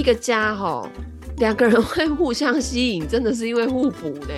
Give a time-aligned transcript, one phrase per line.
[0.00, 0.88] 一个家哈，
[1.36, 4.34] 两个人会互相吸引，真的是因为互补呢。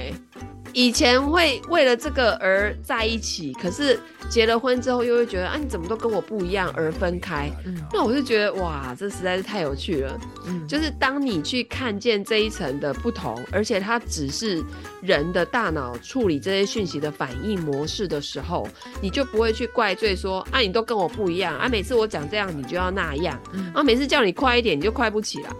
[0.72, 3.98] 以前会为了这个而在一起，可是
[4.30, 7.51] 结了婚之后又会觉得啊，你怎么都跟我不一样而分开。
[7.67, 10.19] 嗯，那我就觉得哇，这实在是太有趣了。
[10.47, 14.65] 嗯，就是当你去看见这一层的不同，而且它只是
[15.03, 18.66] 人的大脑处理这些讯息的反应模式的时候，
[19.01, 23.39] 你就不会去怪罪说啊，你都跟我不一样啊，每次我讲这样你就要那样，
[23.75, 25.51] 啊，每次叫你快一点你就快不起来。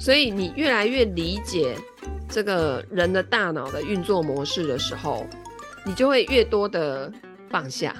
[0.00, 1.76] 所以你越来越理解。
[2.28, 5.26] 这个人的大脑的运作模式的时候，
[5.84, 7.12] 你就会越多的
[7.48, 7.94] 放下，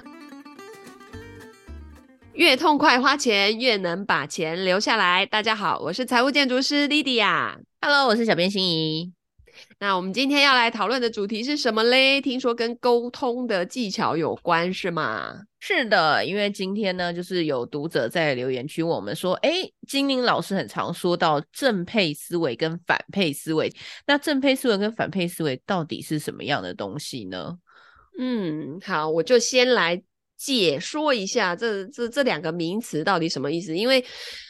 [2.32, 5.24] 越痛快花钱，越能把钱留下来。
[5.24, 7.56] 大家好，我是财务建筑师 Lydia。
[7.80, 9.12] Hello，我是小编心仪。
[9.84, 12.18] 那我们今天要来讨论的主题是什么嘞？
[12.18, 15.38] 听说跟沟通的技巧有关，是吗？
[15.60, 19.50] 是的，因为今天呢，就是有读者在留言区问我们说，哎，
[19.86, 23.70] 金玲老师很常说到正配思维跟反配思维，
[24.06, 27.58] 那正配思维跟反配思维到底是什么样的东西呢？
[28.18, 30.02] 嗯，好，我就先来。
[30.36, 33.76] 解说一下这这这两个名词到底什么意思？
[33.76, 34.04] 因为，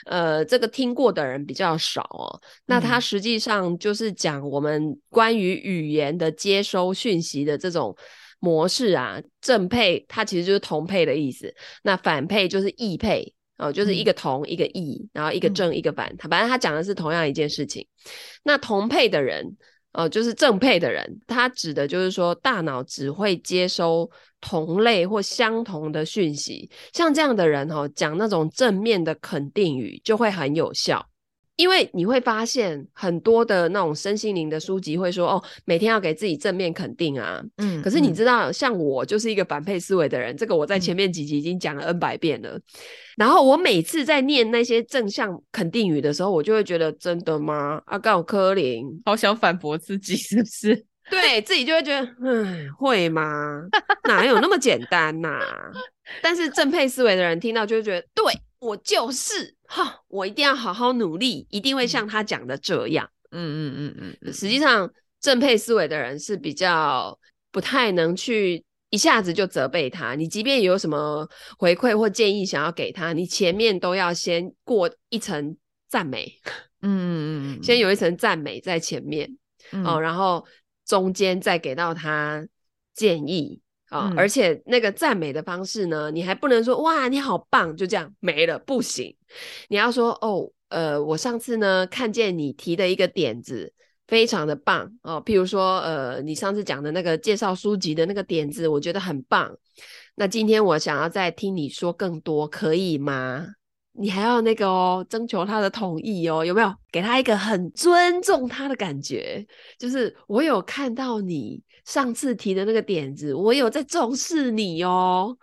[0.06, 2.40] 呃，这个听过的人比较少哦。
[2.66, 7.96] 那它实际上就是讲我们关于语言的接收讯息的这种
[8.40, 9.20] 模式啊。
[9.40, 17.86] 正配它其实就是同配的意思，那反配就是异配哦，就是一个同、嗯、一个异，然后一个正一个反，它反正它讲的是同样一件事情。
[18.42, 19.56] 那同配的人。
[19.94, 31.06] 呃，就是正配的人，他指的就是说，大脑只会接收同类或相同的讯息，像这样的人哦，讲那种正面的肯定语就会很有效。
[31.56, 37.40] 因为你会发现很多的那种身心灵的书籍会说哦，每天要给自己正面肯定啊。
[37.58, 42.50] 嗯，可是你知道，嗯、像我就是一个反配思维的人，这个我在前面几集已经讲了 N 百遍了。
[42.56, 42.62] 嗯、
[43.16, 47.80] 然后我每次在念那些正向肯定语的时候，我就会觉得真的吗？
[47.86, 50.84] 啊，告柯林，好想反驳自己，是不是？
[51.08, 53.60] 对自己就会觉得，嗯，会吗？
[54.08, 55.70] 哪有那么简单呐、啊？
[56.20, 58.24] 但是正配思维的人听到就会觉得，对。
[58.60, 63.08] 我就是哈，我一定要好好努力，一定会像他讲的这样。
[63.30, 64.32] 嗯嗯嗯嗯。
[64.32, 67.18] 实际上，正配思维的人是比较
[67.50, 70.14] 不太能去一下子就责备他。
[70.14, 75.56] 你即便有什么回馈或建议想要给他，你前面都要先过一层
[75.88, 76.32] 赞美。
[76.82, 77.62] 嗯嗯嗯。
[77.62, 79.36] 先有一层赞美在前面，
[79.72, 80.46] 嗯、哦，然后
[80.86, 82.46] 中间再给到他
[82.94, 83.60] 建议。
[83.94, 84.10] 啊！
[84.10, 89.14] 嗯、而且那个赞美的方式呢，你还不能说哇，你好棒，就这样没了，不行。
[89.68, 93.72] 你要说哦，呃，我上次呢看见你提的一个点子，
[94.08, 95.22] 非常的棒哦。
[95.24, 99.56] 譬如说，呃，你上次讲的那个介绍书籍的那个点子，我觉得很棒。
[100.16, 103.46] 那今天我想要再听你说更多，可以吗？
[103.96, 106.74] 你还要那个哦，征求他的同意哦，有没有？
[106.90, 109.46] 给他一个很尊重他的感觉，
[109.78, 115.36] 就是我有看到你上次提的那个点子，我有在重视你哦。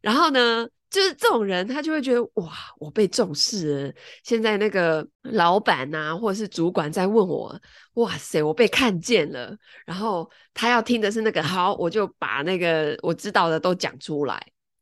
[0.00, 3.92] 然后呢，就是这种人，他就会觉得哇，我被重视了。
[4.24, 7.54] 现在那个老板啊，或者是主管在问我，
[7.94, 9.54] 哇塞，我被看见了。
[9.84, 14.40] 然后他要听的是那个好，我就把那个我知道的都讲出来。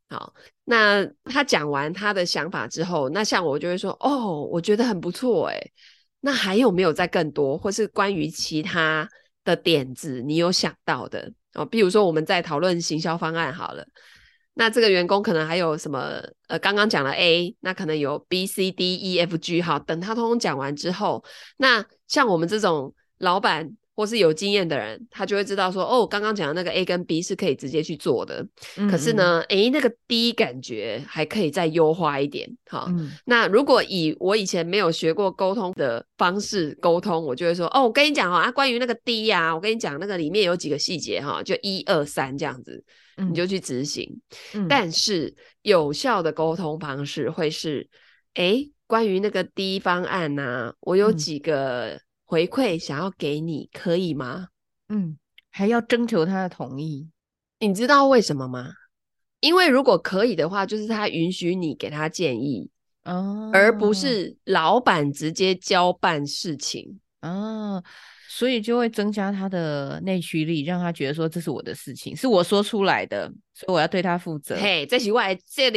[0.09, 0.33] 好，
[0.65, 5.73] 那他讲完他的想法之后，那像我就会说，哦，我觉得很不错，诶，
[6.21, 9.09] 那还有没有再更多，或是关于其他
[9.45, 11.67] 的点子，你有想到的哦？
[11.67, 13.85] 比如说我们在讨论行销方案好了，
[14.55, 16.23] 那这个员工可能还有什么？
[16.47, 21.25] 呃，刚刚讲了 A，那可能有 B、C、D、E、F、G，好，等他通通讲完之后，
[21.57, 23.77] 那像我们这种老板。
[23.97, 28.43] 或是有经验的人，他就会知道说，哦，刚刚讲的那个 A 跟 B 是可以直接去做的。
[28.77, 32.47] 嗯嗯，可是呢，诶，那个 D 感觉还可以再优化一点。
[32.67, 42.85] 哈，嗯、那如果以我以前没有学过沟通的方式沟通，我就会说，哦，我跟你讲哈，啊，关于那个 D 呀，啊，我跟你讲那个里面有几个细节哈，就一二三这样子，
[43.17, 44.07] 你就去执行。
[44.53, 47.89] 嗯、但是有效的沟通方式会是，
[48.35, 51.99] 诶，关于那个 D 方案呐，啊，我有几个。
[52.27, 54.49] 嗯回馈想要给你，可以吗？
[54.89, 55.17] 嗯，
[55.49, 57.09] 还要征求他的同意。
[57.61, 58.73] 你知道为什么吗？
[59.41, 62.69] 因为如果可以的话，就是他允许你给他建议，
[63.05, 67.81] 哦，而不是老板直接交办事情，哦，
[68.29, 74.57] 所以就会增加他的内驱力，让他觉得说，这是我的事情，是我说出来的，所以我要对他负责。
[74.57, 75.71] 嘿，这是我的责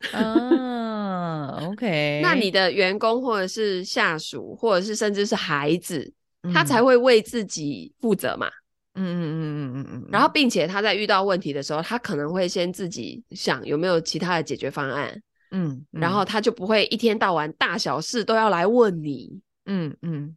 [0.00, 0.12] 任。
[0.24, 6.12] 啊，OK， 那你的员工或者是下属，或者是甚至是孩子，
[6.42, 8.48] 嗯、他才会为自己负责嘛。
[8.94, 10.08] 嗯嗯嗯嗯嗯嗯。
[10.10, 15.10] 然后，并且他在遇到问题的时候，他可能会先自己想有没有其他的解决方案。
[15.52, 19.40] 嗯，嗯然后他就不会一天到晚大小事都要来问你。
[19.66, 20.36] 嗯嗯。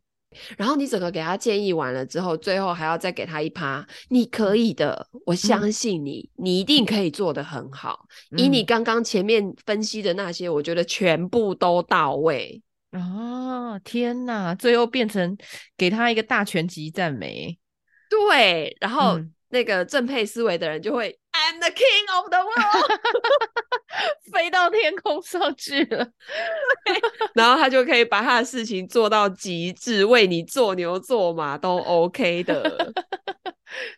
[0.57, 8.07] 然后你整个给他建议完了之后，最后还要再给他一趴，你可以的，我相信你，嗯、你一定可以做得很好。
[8.31, 12.61] 嗯、以你刚刚前面分析的那些，我觉得全部都到位。
[12.91, 14.53] 哦，天哪！
[14.53, 15.37] 最后变成
[15.75, 17.57] 给他一个大全集赞美。
[18.09, 21.17] 对，然后、嗯、那个正配思维的人就会。
[22.13, 22.99] Of the world，
[24.31, 26.07] 飞到天空上去了，
[27.33, 32.93] 然后他就可以把他的事情做到极致，为你做牛做马都 OK 的。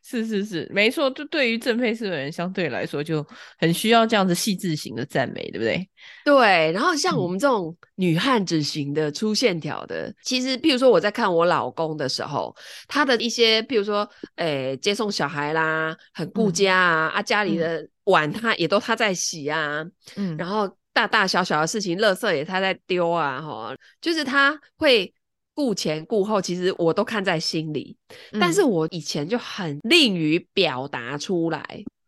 [0.03, 3.25] 是是是，没错，就对于正配式的人相对来说就
[3.57, 5.89] 很需要这样子细致型的赞美，对不对？
[6.23, 6.71] 对。
[6.71, 12.55] 然后像我们这种女汉子型的粗线条的，嗯、其实，比如说我在看我老公的时候，
[12.87, 19.83] 他的一些，比如说，诶，接送小孩啦，很顾家啊，嗯、啊，家里的碗他也都他在洗啊，
[20.15, 25.13] 嗯，然后大大小小的事情，垃圾也他在丢啊，哈，就是他会。
[25.55, 27.95] 顾前顾后，其实我都看在心里，
[28.33, 31.65] 嗯、但是我以前就很吝于表达出来。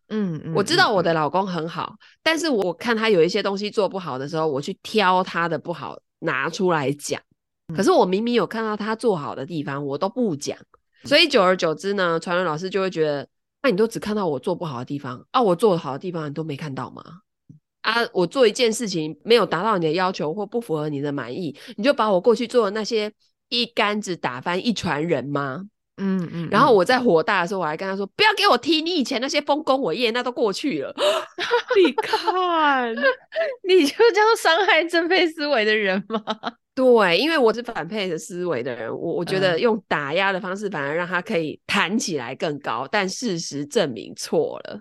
[0.09, 7.21] 嗯，嗯，我知道我的老公很好，嗯、但是我看他有一些东西做不好的时候，我去挑他的不好拿出来讲。
[7.69, 10.57] 嗯、可是我明明有看到他做好的地方，我都不讲。
[11.03, 13.27] 所以久而久之呢，传伦老师就会觉得，
[13.61, 17.01] 那、啊、你都只看到我做不好的地方啊，我做的好的地方你都没看到吗？
[17.81, 23.09] 啊，我做一件事情没有达到你的要求或不符合你的满意，你就把我过去做的那些。
[23.49, 25.65] 一竿子打翻一船人吗？
[25.97, 26.29] 嗯嗯。
[26.45, 30.93] 嗯，然后我在火大的时候，我还跟他说：“不要给我提你以前那些丰功伟业，那都过去了。
[31.75, 32.95] ”你看，
[33.67, 36.21] 你就这样伤害正配思维的人吗？
[36.75, 44.79] 对，因为我是反配的思维的人，我我觉得用打压的方式反而让他可以弹起来更高，但事实证明错了。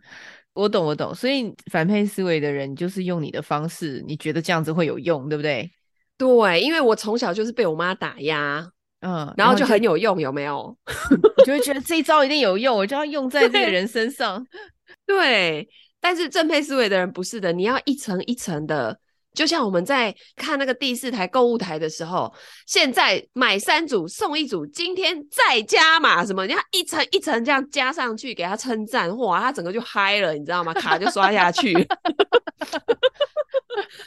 [0.53, 1.15] 我懂，我懂。
[1.15, 5.71] 所以反配思维的人就是用你的方式，你觉得这样子会有用，对不对？
[6.19, 8.67] 对，因为我从小就是被我妈打压，
[9.01, 10.77] 嗯，然后就很有用，有没有？
[11.39, 14.45] 我就会觉得这一招一定有用，我就要用在这个人身上。
[15.05, 15.17] 对，
[15.63, 15.69] 对，
[16.01, 18.99] 但是正配思维的人不是的，你要一层一层的，
[19.37, 22.33] 就像我们在看那个第四台购物台的时候，
[22.67, 26.47] 现在买三组送一组，今天再加码什么？
[26.47, 30.73] 你要一层一层这样加上去，给他称赞，哇，他整个就嗨了，你知道吗？
[30.75, 31.73] 卡就刷下去。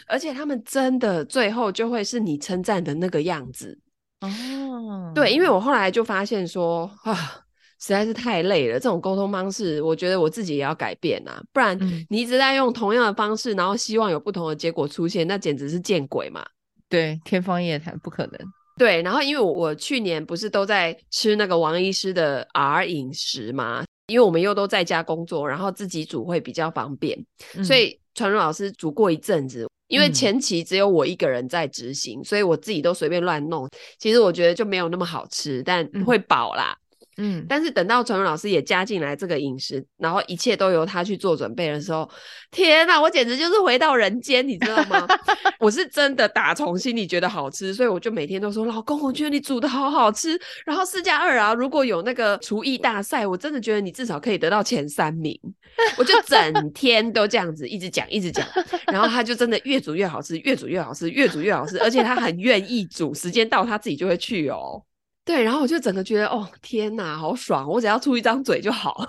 [0.07, 3.77] 而且他们真的最后就会是你称赞的那个样子
[4.21, 5.11] 哦。
[5.13, 7.41] 对，因为我后来就发现说啊，
[7.79, 11.77] 实在是太累了，这种沟通方式，我觉得我自己也要改变啊，不然
[12.09, 16.45] 你一直在用同样的方式，然后希望有不同的结果出现，那简直是见鬼嘛！
[16.89, 18.39] 对，天方夜谭，不可能。
[18.77, 27.17] 对，然后因为我我去年不是都在吃那个王医师的 R 饮食嘛，因为我们又都在家工作，然后自己煮会比较方便，
[27.55, 29.67] 嗯、所以传荣老师煮过一阵子。
[29.89, 33.67] 因为前期只有我一个人在执行，嗯、所以我自己都随便乱弄。
[33.97, 36.77] 其实我觉得就没有那么好吃，但会饱啦。
[37.21, 42.09] 嗯，但是等到传文老师也加进来这个饮食，然后一切都由他去做准备的时候，
[42.49, 45.05] 天哪，我简直就是回到人间，你知道吗？
[45.59, 55.37] 我是真的打从心里觉得好吃，所以我就每天都说：“老公，我觉得你煮的好好吃。”然后四加二啊，如果有那个厨艺大赛，我真的觉得你至少可以得到前三名。
[55.97, 58.47] 我就整天都这样子一直讲，一直讲，
[58.87, 64.81] 然后他就真的越煮越好吃，越煮越好吃，越煮越好吃，而且他很愿意煮，时间到他自己就会去哦。
[65.29, 67.69] 对，然后我就整个觉得，哦，天哪，好爽！
[67.69, 69.05] 我只要出一张嘴就好，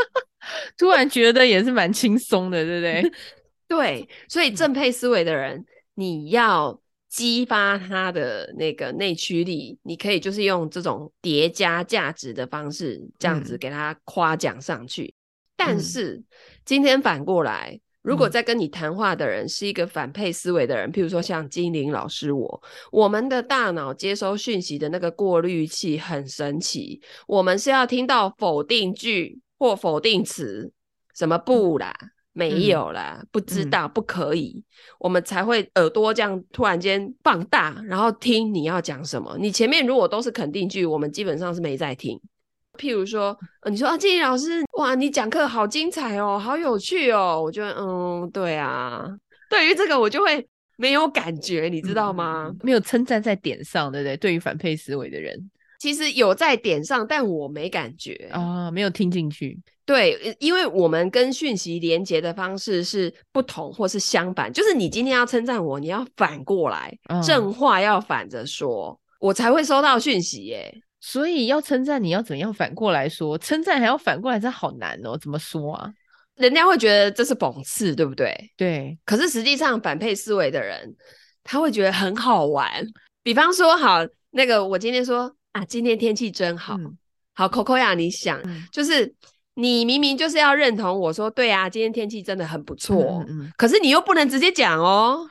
[0.76, 3.12] 突然觉得也是蛮轻松的，对不对？
[3.66, 15.04] 对，所以正配思维的人，你要激发他的那个内驱力，你可以就是用这种叠加价值的方式，这样子给他夸奖上去。
[15.04, 15.14] 嗯、
[15.56, 16.22] 但是
[16.66, 17.80] 今天反过来。
[18.06, 30.70] 如果在跟你谈话的人是一个反配思维的人，譬如说像精灵老师我，我们的大脑接收讯息的那个过滤器很神奇，我们是要听到否定句或否定词，
[31.16, 31.92] 什么不啦、
[32.32, 34.62] 没有啦、嗯、不知道、不可以，
[35.00, 39.36] 我们才会耳朵这样突然间放大，然后听你要讲什么。
[39.40, 42.20] 你前面如果都是肯定句，我们基本上是没在听。
[42.76, 49.04] 譬如说，呃、你说啊，静怡老师，哇，你讲课好精彩哦，好有趣哦，我觉得，嗯，对啊，
[49.50, 52.54] 对于这个我就会没有感觉，你知道吗？
[52.62, 54.16] 没有称赞在点上，对不对？
[54.16, 59.58] 对于反配思维的人，其实有在点上，但我没感觉啊，没有听进去。
[59.84, 70.74] 对，因为我们跟讯息连接的方式是不同，或是相反，就是你今天要称赞我，你要反过来，嗯、正话要反着说，我才会收到讯息耶。
[71.06, 73.38] 所以要称赞，你要怎样反过来说？
[73.38, 75.16] 称赞还要反过来，这好难哦。
[75.16, 75.88] 怎么说啊？
[76.34, 78.34] 人家会觉得这是讽刺，对不对？
[78.56, 78.98] 对。
[79.04, 80.96] 可是实际上，反配思维的人
[81.44, 82.84] 他会觉得很好玩。
[83.22, 86.98] 比方说，好，那个我今天说啊，今天天气真好，嗯、
[87.36, 89.14] 好，Coco 呀，你想，嗯、就是
[89.54, 95.24] 你明明就是要认同我说，对啊，今天天气真的很不错，嗯嗯，可是你又不能直接讲哦。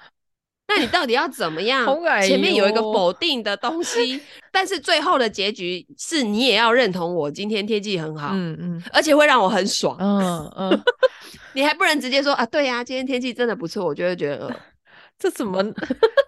[0.76, 1.86] 那你到底要怎么样？
[2.22, 10.84] 前面有一个否定的东西， 但是最后的结局是你也要认同我今天天气很好，嗯嗯，而且会让我很爽，嗯嗯，
[11.54, 14.54] 你还不能直接说啊，对呀，今天天气真的不错，我就会觉得
[15.18, 15.64] 这怎么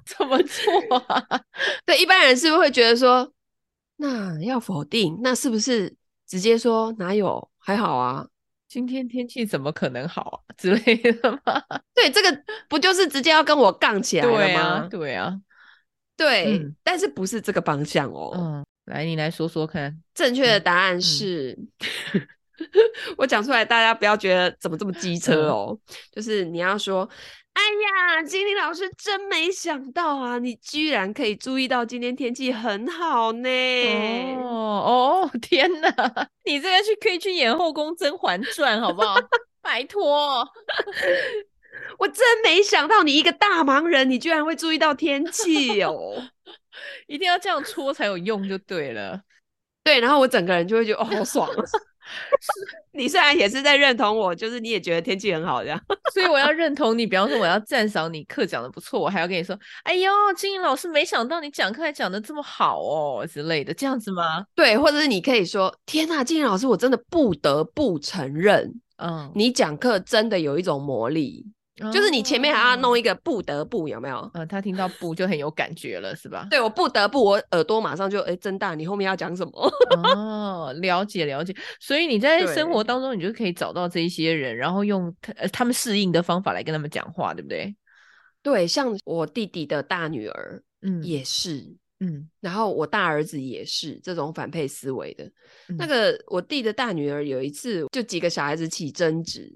[0.05, 1.41] 怎么做啊？
[1.85, 3.29] 对，一般人是不是会觉得说，
[3.97, 5.93] 那要否定，那是不是
[6.25, 8.25] 直接说哪有还好啊？
[8.67, 11.61] 今天天气怎么可能好啊 之类的吗？
[11.95, 14.37] 对，这个不就是直接要跟我杠起来了吗？
[14.39, 15.41] 对啊，对啊，
[16.17, 18.31] 对，嗯、但是不是这个方向哦。
[18.35, 21.57] 嗯，来，你来说说看，正确的答案是，
[22.13, 22.27] 嗯嗯、
[23.17, 27.09] 我讲出来，大家不要觉得怎么这么机车哦，嗯、就是你要说。
[27.57, 30.37] 哎呀，经理老师真没想到啊！
[30.37, 33.49] 你居然可以注意到今天天气很好呢！
[34.37, 35.91] 哦哦， 天哪！
[36.45, 39.15] 你这个去可以去演《后宫甄嬛传》好不好？
[39.59, 40.47] 拜托，
[41.97, 46.29] 我真没想到你一个大忙人，你居然会注意到天气哦！
[47.07, 49.19] 一定要这样戳才有用就对了。
[49.83, 51.49] 对，然后我整个人就会觉得哦，好爽。
[52.93, 55.81] 你虽然也是在认同我，就是你也觉得天气很好这样，
[56.13, 57.05] 所以我要认同你。
[57.05, 71.45] 比方说，我要赞赏你课讲的不错，我还要跟你说：“哎呦，金英老师，没想到你讲课还讲的这么好哦之类的，这样子吗？”对，或者是你可以说：“天哪，金英老师，我真的不得不承认，嗯，你讲课真的有一种魔力。”
[71.93, 74.31] 就是你前面还要弄一个不得不，有没有？
[74.33, 76.47] 嗯，他听到不就很有感觉了，是吧？
[76.49, 78.73] 对，我不得不，我耳朵马上就哎睁大。
[78.73, 79.71] 你后面要讲什么？
[80.15, 81.55] 哦，了解了解。
[81.79, 87.75] 所以你在生活当中，你就可以找到这一些人，然后用他他们适应的方法来跟他们讲话，对不对？
[88.41, 91.75] 对，像我弟弟的大女儿，嗯，也是。
[91.99, 95.23] 嗯，然后我大儿子也是这种反配思维的。
[95.67, 99.51] 嗯、那个我弟的大女儿有一次就几个小孩子起争执，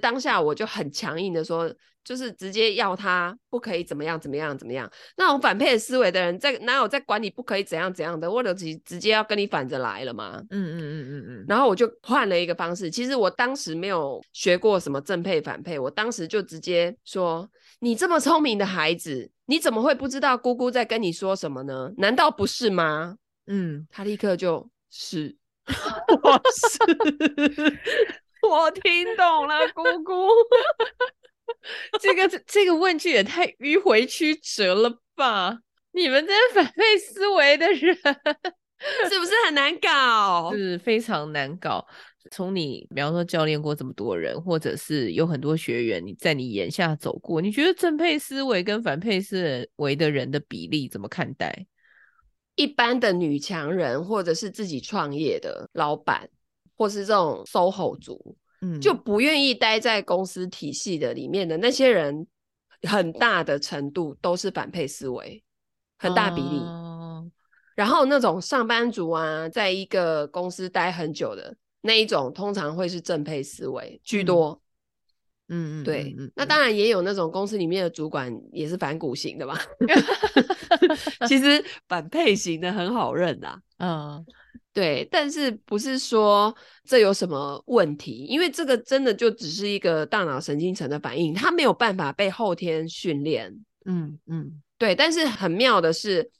[0.00, 1.74] 当下我就很强硬的说，
[2.04, 4.88] 就是直接要他不可以怎么样怎么样怎么样。
[5.16, 10.40] 那种反配思维的人在哪有在管你不可以怎样怎样的，或者直直接要跟你反着来了嘛？
[10.50, 11.44] 嗯嗯嗯嗯嗯。
[11.48, 17.50] 然后我就换了一个方式，其实我当时没有学过什么正配反配，我当时就直接说。
[17.84, 21.92] 你这么聪明的孩子，你怎么会不知道姑姑在跟你说什么呢？
[21.98, 23.16] 难道不是吗？
[23.46, 25.36] 嗯，他立刻就是，
[26.22, 26.78] 我是，
[28.48, 30.28] 我听懂了，姑姑。
[32.00, 35.58] 这个这个问句也太迂回曲折了吧？
[35.92, 40.52] 你们这些反配思维的人，是不是很难搞？
[40.54, 41.86] 是非常难搞。
[42.30, 51.66] 从你，比方说教练过这么多人，或者是有很多学员，你在你眼下走过，你觉得正配思维跟反配思维的人的比例怎么看待？
[52.54, 56.28] 一般的女强人，或者是自己创业的老板，
[56.76, 62.26] 或是这种 SOHO 族，嗯，就不愿意待在公司体系的里面的那些人，
[62.82, 65.42] 很大的程度都是反配思维，
[65.98, 66.58] 很大比例。
[66.58, 67.30] 哦，
[67.74, 71.56] 然后那种上班族啊，在一个公司待很久的。
[71.82, 74.62] 那一种通常会是正配思维居多，
[75.48, 79.60] 嗯嗯，对，那当然也有那种公司里面的主管也是反骨型的吧。
[81.26, 84.24] 其实反配型的很好认的， 嗯，
[84.72, 88.26] 对，但是不是说这有什么问题？
[88.28, 93.52] 因为这个真的就只是一个大脑神经层的反应，它没有办法被后天训练。
[93.86, 96.30] 嗯嗯，对，但是很妙的是，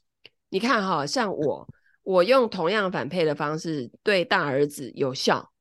[0.51, 1.69] 你看哈，像我。
[2.03, 5.53] 我用同样反配的方式对大儿子有效，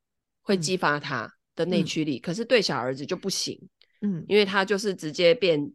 [0.41, 3.59] 会激发他的内驱力，嗯、可是对小儿子就不行，
[4.01, 5.71] 嗯，因为他就是直接变，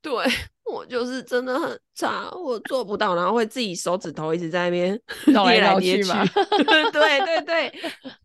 [0.00, 0.12] 对，
[0.64, 6.08] 我就是真的很差，我做不到，然后会自己手指头一直在那边 捏来捏去，
[6.92, 7.72] 对对对，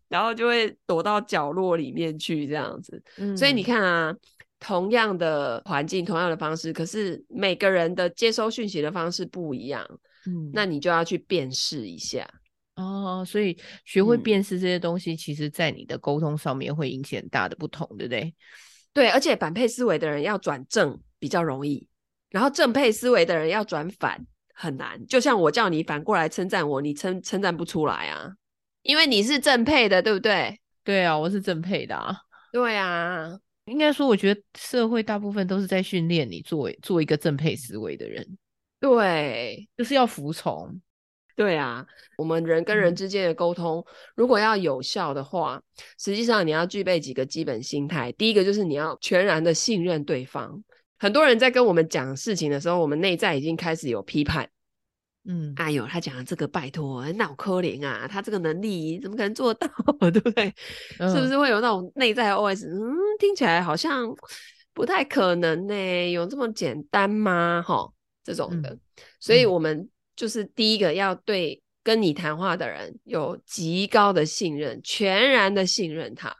[0.08, 4.14] 然后就会躲到角落里面去这样子，嗯、所以你看啊，
[4.60, 9.84] 同样的环境，同样的方式，可是每个人的接收讯息的方式不一样。
[10.26, 12.28] 嗯，那你就要去辨识一下
[12.76, 18.34] 哦，所以学会辨识这些东西，其实在你的沟通上面会引起很大的不同，对不对？
[18.92, 21.86] 对，而且反配思维的人要转正比较容易，
[22.30, 25.06] 然后正配思维的人要转反很难。
[25.06, 28.32] 就像我叫你反过来称赞我，你称称赞不出来啊，
[28.82, 30.58] 因为你是正配的，对不对？
[30.82, 32.16] 对啊，我是正配的啊。
[32.52, 38.26] 对啊，应该说，我觉得社会大部分都是在训练你做做一个正配思维的人。
[38.80, 40.80] 对，就是要服从。
[41.36, 41.86] 对啊，
[42.18, 43.84] 我们人跟人之间的沟通，嗯、
[44.14, 45.62] 如果要有效的话，
[45.98, 48.12] 实际上你要具备几个基本心态。
[48.12, 50.62] 第一个就是你要全然的信任对方。
[50.98, 54.46] 很多人在跟我们讲事情的时候，我们内在已经开始有批判，
[55.24, 59.72] 嗯，哎呦，他讲的这个拜托，那好可怜啊，他这个能力怎么可能做得到，
[60.10, 60.52] 对不对？
[60.98, 62.66] 嗯、是不是会有那种内在的 OS？
[62.66, 64.14] 嗯，听起来好像
[64.74, 67.62] 不太可能呢，有这么简单吗？
[67.66, 67.90] 哈，
[68.30, 68.80] 这种的，嗯、
[69.18, 76.34] 所以我们就是第一个要对跟你谈话的人有极高的信任，全然的信任他。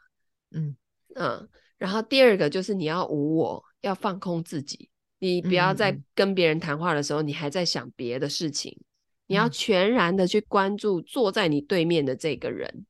[0.52, 0.76] 嗯
[1.16, 4.88] 嗯，然后第二个就是你要无我，要放空自己。
[5.18, 8.70] 你不要在跟别人谈话的时候，嗯、你还在想别的事情。
[8.72, 8.84] 嗯、
[9.26, 12.86] 你要全然的去关注坐在你对面的这个人。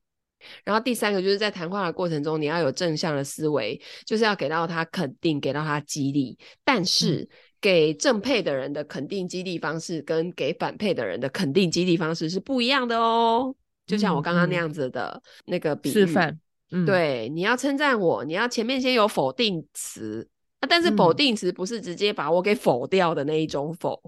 [0.63, 6.37] 然后第三个就是在谈话的过程中，你要有正向的思维，就是要给到他肯定，给到他激励。
[6.63, 7.27] 但是、嗯、
[7.59, 13.55] 给正配的人的肯定激励方式，跟给反配的人的肯定激励方式是不一样的哦。
[13.85, 16.39] 就像我刚刚那样子的那个比喻，示范。
[16.71, 20.27] 嗯，对，你要称赞我，你要前面先有否定词。
[20.61, 23.99] 啊、但是否定词不是直接把我给否掉的那一种否，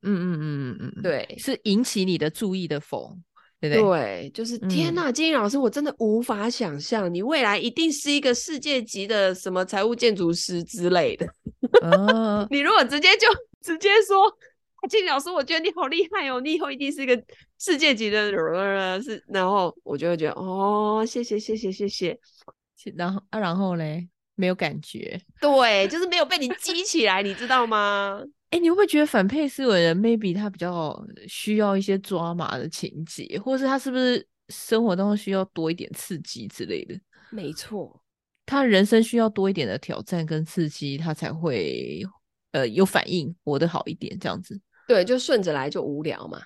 [0.00, 3.14] 嗯嗯嗯嗯嗯，对，是引起你的注意的否，
[3.60, 3.82] 对对？
[3.82, 11.26] 对，就是天哪，金英老师，我真的无法想象你未来一定是一个世界级的什么财务建筑师之类的。
[11.82, 13.26] 哦、你如果直接就
[13.60, 14.32] 直接说，
[14.88, 17.20] 金老师，我觉得你好厉害哦，你以后一定是一个
[17.58, 22.18] 世界级的人，是，然后我就会觉得哦，谢谢谢谢谢谢，
[22.94, 24.08] 然后啊，然后嘞？
[24.38, 28.22] 没有感觉，对，就是没有被你激起来，你知道吗？
[28.50, 36.94] 哎、欸，你会不会觉得反配思维人，maybe 他比较需要一些抓马的情节，或是他是不是生活当中需要多一点刺激之类的？
[37.30, 38.00] 没错，
[38.46, 42.02] 他人生需要多一点的挑战跟刺激，他才会
[42.52, 44.58] 呃有反应，活得好一点，这样子。
[44.86, 46.40] 对，就顺着来就无聊嘛。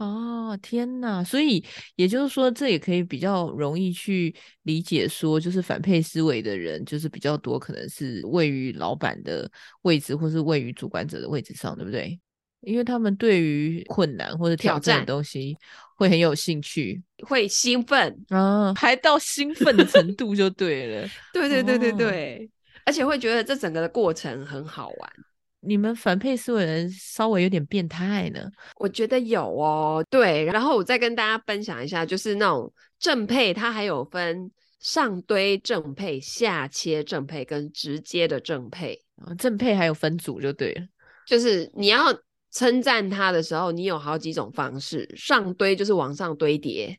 [0.00, 1.22] 哦，天呐！
[1.22, 1.62] 所以
[1.94, 9.50] 也就是说，这也可以比较容易去理解，说就是反配思维的人，就是比较多，可能是位于老板的
[9.82, 12.18] 位置，或是位于主管者的位置上，对不对？
[12.62, 15.54] 因为他们对于困难或者挑战的东西
[15.96, 21.06] 会很有兴趣，会兴奋啊，还到兴奋的程度就对了。
[21.32, 22.48] 对对对对对，哦、
[22.86, 25.12] 而且会觉得这整个的过程很好玩。
[25.60, 28.40] 你们反配思维人稍微有点变态呢？
[28.76, 30.04] 我觉得有哦。
[30.08, 38.98] 对，然后我再跟大家分享一下，就是那种正配，它还有分上堆正配、下切正配跟直接的正配。
[39.38, 40.82] 正配还有分组就对了，
[41.26, 42.06] 就是你要
[42.50, 45.06] 称赞他的时候，你有好几种方式。
[45.14, 46.98] 上堆就是往上堆叠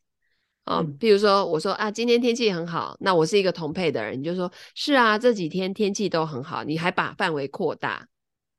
[0.65, 8.07] 嗯、比如说我说啊，今天天气很好，那我是一个同配的人，你就说是啊，这几天天气都很好，你还把范围扩大。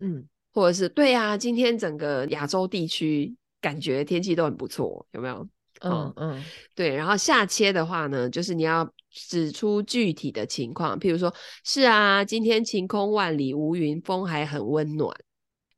[0.03, 5.49] 嗯，或者是对呀、啊，今天整个亚洲地区感觉天气都很不错，有没有？
[5.85, 6.95] 嗯嗯，对。
[6.95, 11.33] 然后下切的话呢，就是你要指出具体的情况，譬如说
[11.65, 15.17] 是啊，今天晴空万里无云，风还很温暖。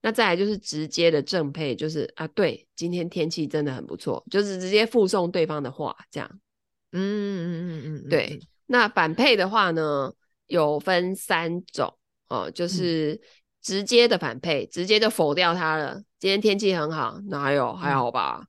[0.00, 6.30] 那再来就是直接的正配，就是啊，对，今天天气真的很不错，就是直接附送对方的话，这样。
[6.92, 8.40] 嗯嗯嗯嗯嗯，对。
[8.66, 10.12] 那反配的话呢，
[10.46, 11.94] 有分三种
[12.28, 13.20] 哦，就是。
[13.64, 15.98] 嗯直接的反配，直接就否掉他了。
[16.18, 17.72] 今天天气很好，哪有？
[17.72, 18.46] 还好吧。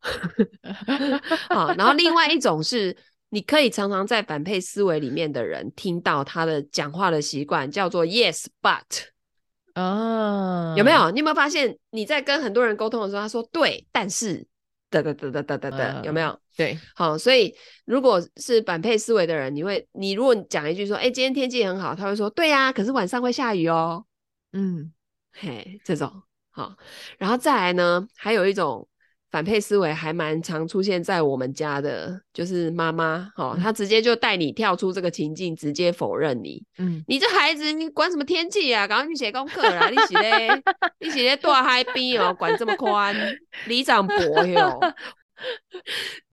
[1.50, 2.94] 好，然后另外一种是，
[3.30, 8.82] 你可以常常在反配思维里面的人听到他的讲话的习惯，叫做 yes but。
[9.76, 11.10] 哦，有没有？
[11.12, 14.46] 你有没有发现你在跟很多人沟通的时候，他说对，但是
[14.90, 16.38] 哒哒哒哒哒哒哒，有没有？
[16.58, 24.06] 对，好，所以如果是反配思维的人，你会，你如果讲一句说，哎，今天天气很好，他会说，对呀，可是晚上会下雨哦。
[24.52, 24.92] 嗯。
[25.38, 26.10] 嘿，这种
[26.52, 26.76] 好，
[27.18, 28.88] 然后再来呢，还有一种
[29.30, 36.64] 反配思维还蛮常出现在我们家的，就是妈妈，好、哦，她、嗯、直接就带你跳出这个情境，直接否认你。
[36.78, 38.88] 嗯，你这孩子，你管什么天气啊？
[38.88, 39.90] 赶快去写功课啦！
[39.90, 40.48] 你写嘞，
[41.00, 43.14] 你写咧大嗨逼哦，管这么宽，
[43.68, 44.80] 里长伯哟。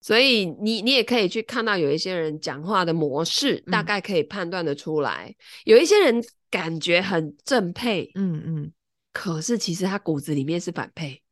[0.01, 5.35] 所以你你也可以去看到有一些人讲话的模式，嗯、大概可以判断的出来。
[5.65, 8.73] 有一些人感觉很正配，嗯嗯。
[9.13, 11.23] 嗯可是其实他骨子里面是反配，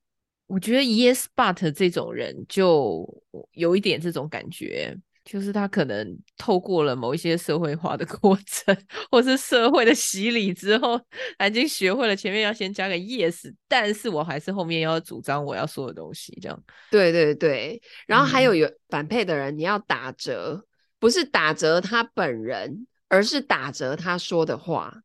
[0.46, 3.08] 我觉得 Yes but 这种人就
[3.52, 8.76] 有一点这种感觉，就是他可能透过了某一些社会化的过程，
[9.10, 11.00] 或是社会的洗礼之后，
[11.38, 16.62] 他已经学会了前面要先加个 Yes，但是我还是后面要主张我要说的东西，这样。
[16.90, 20.66] 对对对，然后还有有反配的人，你要打折，
[20.98, 25.02] 不是打折他本人，而是打折他说的话。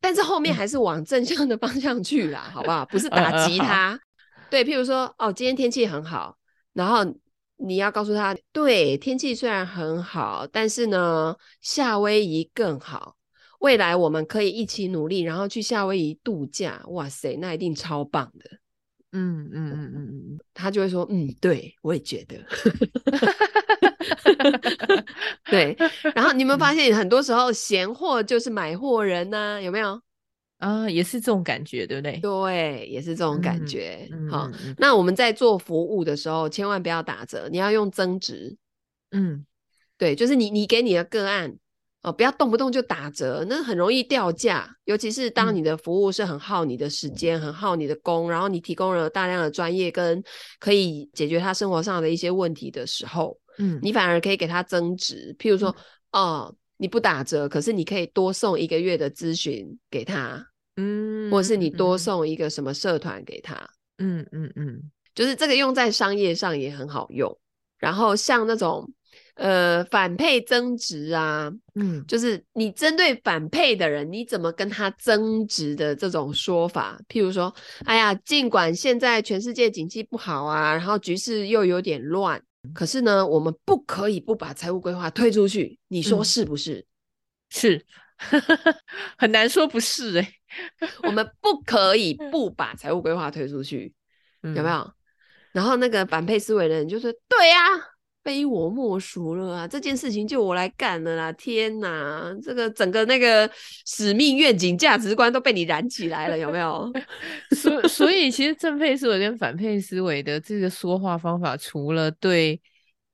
[0.00, 2.84] 但是后面还是往正向的方向去啦，好不好？
[2.86, 3.98] 不是打击 他。
[4.50, 6.36] 对，譬如说，哦，今天天气很好，
[6.72, 7.04] 然后
[7.56, 13.16] 你要告诉他，对，天气虽然很好，但是呢，夏威夷更好。
[13.60, 16.82] 未来我们可以一起努力，然后去夏威夷度假。
[16.88, 18.50] 哇塞，那一定超棒的。
[19.12, 22.36] 嗯嗯嗯嗯嗯，他就会说，嗯，对，我也觉得。
[25.50, 25.76] 对，
[26.14, 29.60] 然后你有没有发现，很多时候闲货就是买货人呢、啊？
[29.60, 30.00] 有没有？
[30.58, 32.18] 啊，也是这种感觉，对不对？
[32.18, 34.08] 对，也是这种感觉。
[34.10, 38.56] 嗯、好，那我们在做服务的时候，千万不要打折，你要用增值。
[39.10, 39.44] 嗯，
[39.98, 41.54] 对，就是你你给你的个案
[42.02, 44.74] 哦，不要动不动就打折，那很容易掉价。
[44.84, 50.22] 尤其是当你的服务是很耗你的时间、嗯、很耗你的工，然后你提供了大量的专业跟
[50.58, 55.34] 可以解决他生活上的一些问题的时候，嗯，你反而可以给他增值。
[55.38, 55.74] 譬如说，
[56.10, 56.56] 嗯、哦。
[56.78, 63.54] 你不打折，可是你可以多送一个月的咨询给他，嗯，或是你多送一个什么社团给他，
[63.96, 64.82] 嗯嗯嗯，
[65.14, 67.34] 就是这个用在商业上也很好用。
[67.78, 68.86] 然后像那种
[69.36, 77.50] 呃反配增值啊，嗯，就是你针对反配的人，你怎么跟他增值的这种说法，譬如说，
[77.86, 82.38] 哎呀，尽管现在全世界景气不好啊，然后局势又有点乱。
[82.74, 86.78] 可是呢，我们不可以不把财务规划推出去，你说是不是？
[86.78, 86.86] 嗯、
[87.50, 87.86] 是，
[89.18, 90.88] 很难说不是哎、欸。
[91.02, 93.92] 我们不可以不把财务规划推出去，
[94.42, 94.92] 嗯、有没有？
[95.52, 97.90] 然后那个反配思维的人就说：“对呀、啊。”
[98.26, 99.68] 非我莫属了啊！
[99.68, 101.32] 这件事情就我来干了啦！
[101.34, 103.48] 天哪，这个整个那个
[103.86, 106.92] 使命、愿景、价值观都被你燃起来了，有没有？
[107.54, 112.60] 所以所以，其实正配思维跟反配思维的这个说话方法，除了对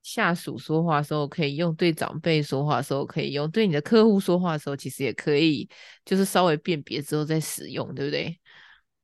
[0.03, 5.69] 下属说话的时候可以用，对长辈说话的时候可以用，对你的客户说话的时候，其实也可以，
[6.07, 8.41] 就是稍微辨别之后再使用，对不对？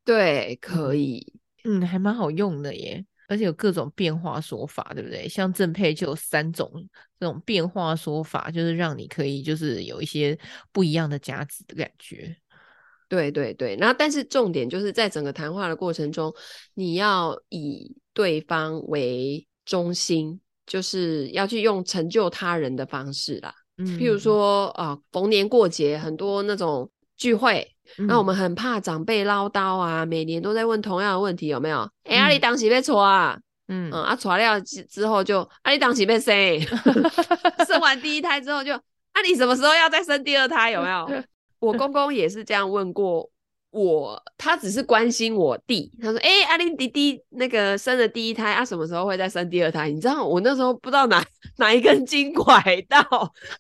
[0.06, 3.04] 对，可以，嗯，还蛮好用的耶。
[3.28, 5.28] 而且有各种变化说法，对不对？
[5.28, 6.72] 像正配就有三种
[7.20, 10.36] 这种变化说法，就是让你可以就是有一些
[10.72, 12.34] 不一样的价值的感觉。
[13.08, 16.34] 对对对，然后但是重点就是在整个谈话的过程中，
[16.74, 23.54] 你要以对方为中心，就是要去用成就他人的方式啦。
[23.76, 27.74] 嗯，譬如说啊，呃，逢年过节很多那种聚会。
[28.06, 31.80] 那我们很怕长辈唠叨啊，每年都在问同样的问题，有没有？
[32.04, 36.34] 哎、嗯，阿里当时被错啊，嗯嗯，啊，错了之之后就阿里当时被生，
[37.66, 40.70] 生完第一胎之后就，啊，你什么时候要再生第二胎？
[40.70, 41.24] 有没有？
[41.60, 43.28] 我公公也是这样问过
[43.70, 49.90] 我，他只是关心我弟，他说，哎、欸，阿里弟弟那个生了第一胎，啊，什么时候会再生第二胎？
[49.90, 51.24] 你知道我那时候不知道哪
[51.58, 52.98] 哪一根筋拐到，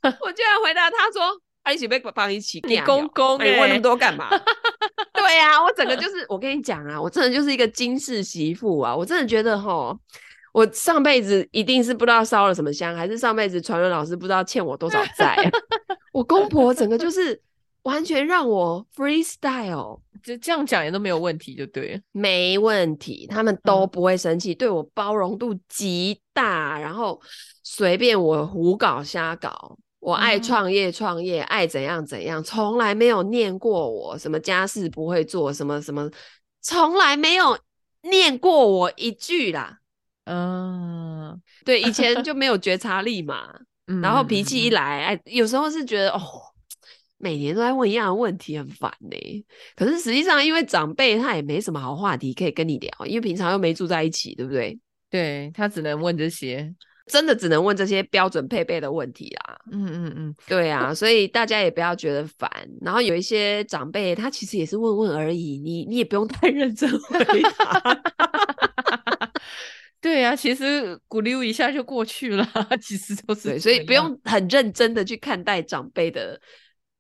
[0.02, 1.40] 我居然回答他说。
[1.72, 4.28] 一起被绑一起，你公公、欸，你问那么多干嘛？
[5.12, 8.94] 对呀、啊，我整个就是，我跟你讲啊，我真的就是一个金氏媳妇啊！
[8.94, 9.96] 我真的觉得哈，
[10.52, 15.36] 我上辈子一定是不知道烧了什么香，还是上辈子传伦老师不知道欠我多少债。
[16.12, 17.38] 我公婆整个就是
[17.82, 27.20] 完全让我 freestyle，就这样讲也都没有问题，就对，没问题，他们都不会生气，嗯、对我包容度极大，然后
[27.62, 29.76] 随便我胡搞瞎搞。
[30.00, 36.08] 我爱创业，创业、嗯、爱怎样怎样，从来没有念过我什么家事不会做，什么什么，
[36.62, 37.58] 从来没有
[38.02, 39.78] 念过我一句啦。
[40.24, 43.48] 嗯，对，以前就 没有觉察力嘛，
[43.88, 46.20] 嗯、然后脾气一来，哎，有时候是觉得哦，
[47.16, 49.44] 每年都在问一样的问题，很烦呢。
[49.74, 54.78] 可是实际上，因为长辈他也没什么好话题可以跟你聊，因为平常又没住在一起，对不对？
[55.10, 56.72] 对，他只能问这些。
[57.08, 59.58] 真的只能问这些标准配备的问题啦。
[59.72, 62.50] 嗯嗯嗯，对啊，所以大家也不要觉得烦。
[62.80, 67.82] 然后有一些长辈，他其实也是问问而已，你你也不用太认真回答。
[70.00, 72.48] 对啊，其实鼓溜一下就过去了，
[72.80, 73.58] 其实都是。
[73.58, 76.40] 所以不用很认真的去看待长辈的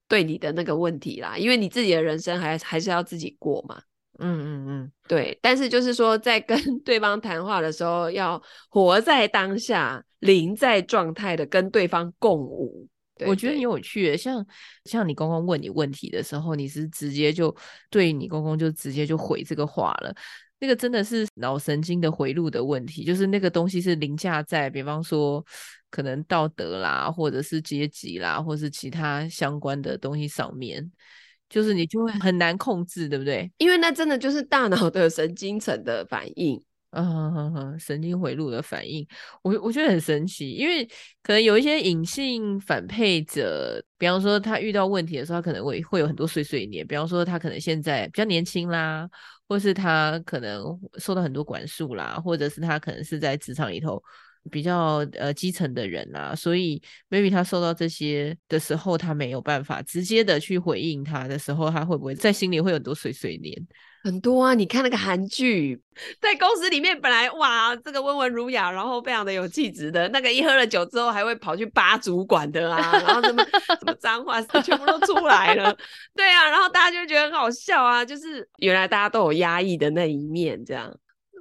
[0.08, 3.80] 对你的那个问题啦，因为你自己的人生还还是要自己过嘛。
[4.18, 12.88] 嗯嗯嗯，对，但是就是说，在跟 对方谈话的时候，要活在当下，临在状态的跟对方共舞。
[13.26, 14.46] 我觉得很有趣，像
[14.84, 17.52] 像你公公问你问题的时候，你是直接就
[17.90, 20.14] 对你公公就直接就回这个话了。
[20.60, 25.44] 那个真的是脑神经的回路的问题，就是那个东西是凌驾在，比方说
[25.90, 30.88] 可能道德啦，或者是阶级啦，或是其他相关的东西上面。
[31.48, 33.50] 就是你就会很难控制，对不对？
[33.58, 39.06] 因为那真的就是大脑的神经层的反应，嗯，神经回路的反应。
[39.42, 40.84] 我我觉得很神奇，因为
[41.22, 46.86] 可能有一些隐性反配者，比方说他遇到问题的时候，他可能会会有很多碎碎念。
[46.86, 49.08] 比方说他可能现在比较年轻啦，
[49.46, 54.02] 或是他可能受到很多管束啦，或者是他可能是在职场里头。
[54.50, 63.54] 比较呃基层的人啊，所以 maybe 他受到这些的时候，他没有办法直接的去回应他的时候，他会不会在心里会有很多碎碎念？
[64.04, 65.78] 很多啊，你看那个韩剧，
[66.20, 75.76] 在公司里面本来哇，这个温文儒雅，然后非常的有气质的那个，一喝了酒之后还会跑去扒主管的啊，然后什么什么脏话全部都出来了，
[76.14, 80.96] 对啊，然后大家就觉得很好笑啊，就是原来大家都有压抑的那一面，这样，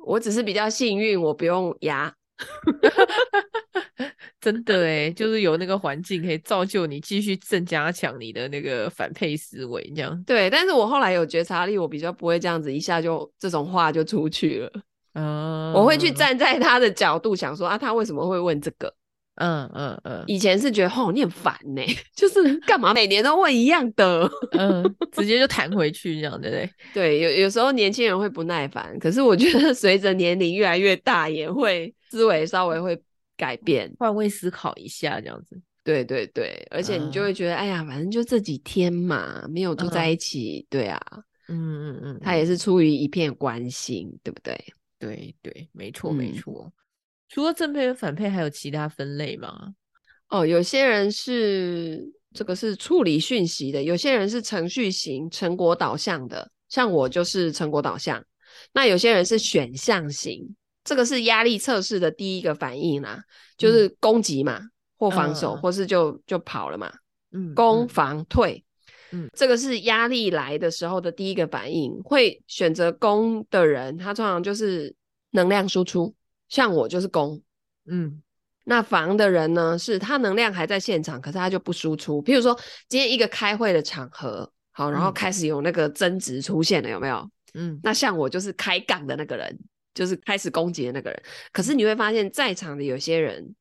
[0.06, 2.12] 我只是比较幸运，我不用压。
[4.39, 10.23] 真的哎，就是有那个环境可以造就你继续正加强你的那个反配思维，这样。
[10.26, 14.71] 对，但是我后来有觉察力，我比较不会这样子一下就这种话就出去了。
[15.13, 18.93] 嗯，我会去站在他的角度想说啊，他为什么会问这个？
[19.38, 20.23] 嗯嗯嗯。
[20.28, 21.82] 以前是觉得哦，你很烦呢，
[22.15, 24.30] 就是干嘛每年都问一样的？
[24.58, 26.69] 嗯，直接就弹回去这样，对不对？
[26.93, 33.02] 对，有有时候年轻人会不耐烦，可是我觉得随着年龄越来越大，也会思维稍微会。
[33.39, 35.62] 改变，换位思考一下，这样子。
[35.84, 41.00] 对对对，而且你就会觉得，嗯、哎呀，反正就这几天嘛，没有住在一起，嗯、对啊，
[41.47, 44.60] 嗯嗯嗯，他也是出于一片关心，对不对？
[44.97, 46.73] 对对，没错没错。
[47.28, 49.74] 嗯、除了正配和反配，还有其他分类吗？
[50.30, 58.24] 哦，有些人是这个是处理讯息的，有些人是程序型、成果导向的，像我就是成果导向。
[58.74, 60.56] 那有些人是选项型。
[60.84, 63.22] 这个是压力测试的第一个反应啦，
[63.58, 66.90] 就是攻击嘛，嗯、或防守，嗯、或是就就跑了嘛。
[67.34, 68.63] 嗯，攻防退。
[69.12, 71.92] 嗯，这个是压力来的时候的第一个反应。
[72.04, 74.96] 会选择攻的人，他通常就是
[75.32, 76.16] 能量输出，
[76.50, 77.42] 像我就是攻。
[77.86, 78.22] 嗯，
[78.66, 82.22] 那防的人呢，是他能量还在现场，可是他就不输出。
[82.24, 82.58] 譬如说
[82.88, 87.30] 今天一个开会的场合，好，然后开始有那个争执出现了，有没有？
[87.54, 89.60] 嗯，那像我就是开杠的那个人。
[89.94, 93.56] 就是开始攻击的那个人，可是你会发现在场的有些人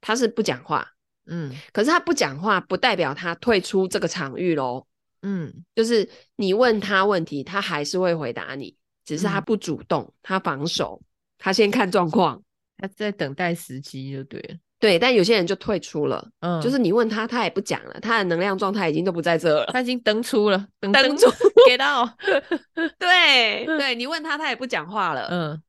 [0.00, 0.86] 他是不讲话，
[1.26, 4.86] 嗯，可是他不讲话不代表他退出这个场域喽，
[5.22, 11.02] 嗯，就是你问他问题，他还是会回答你，只是他不主动，嗯、他防守，
[11.40, 12.40] 他先看状况，
[12.78, 21.28] 他在等待时机就对了，对，但有些人就退出了，嗯，就是你问他，他也不讲了，他的能量状态已经都不在这了，他已经登出了，登出
[21.66, 22.06] 给到，
[23.00, 25.62] 对对，你问他，他也不讲话了，嗯。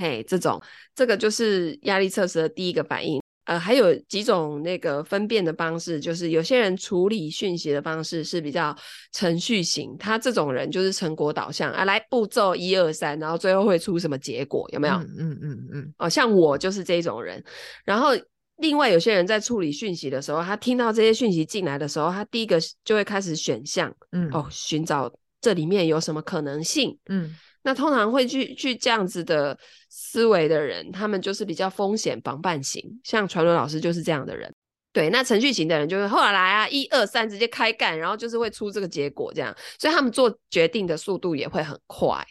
[0.00, 0.62] 嘿，这种
[0.94, 3.20] 这个就是压力测试的第一个反应。
[3.48, 8.76] 呃，还有几种那个分辨的方式，就是有些人处理讯息的方式是比较
[9.10, 14.94] 程序型，他这种人就是成果导向啊，来步骤一二三，然后最后会出什么结果，有没有？
[14.96, 15.94] 嗯嗯嗯嗯。
[15.96, 17.42] 哦，像我就是这种人。
[17.86, 18.10] 然后
[18.58, 27.34] 另外有些人在处理讯息的时候，他听到这些讯息进来的时候，他第一个就会开始选项，嗯，哦，寻找这里面有什么可能性，嗯。
[27.62, 34.52] 那通常会去去这样子的思维的人，他们就是比较风险防范型，像传伦老师就是这样的人。
[34.92, 42.24] 对，那程序型的人就是后来来啊，一二三直接开干，然后就是会出这个结果这样，所以他们做决定的速度也会很快。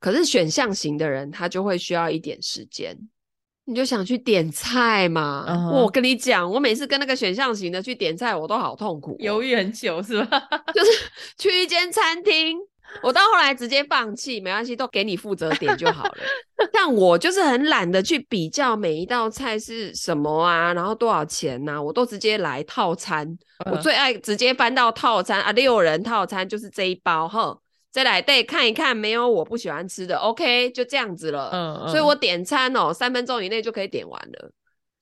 [0.00, 2.98] 可是选项型的人，他就会需要一点时间。
[3.66, 5.82] 你就想去点菜嘛？Uh huh.
[5.82, 10.42] 我跟你讲，我每次跟那个选项型的去点菜，我都好痛苦，犹豫很久是吧？
[10.74, 10.90] 就是
[11.38, 12.58] 去一间餐厅。
[13.02, 16.14] 我到后来直接放弃，没关系，都给你负责点就好了。
[16.72, 23.36] 但我就是很懒得去比较每一道菜是什么啊，然后多少钱呐、啊，我都直接来套餐。
[23.64, 27.56] 呃、我最爱直接翻到套餐啊，六人套餐就是这一包，哈，
[27.90, 31.50] 再来对看一看，没有我不喜欢吃的，OK，就这样子了。
[31.52, 34.50] 嗯，嗯，所以我点餐哦，三分钟以内就可以点完了，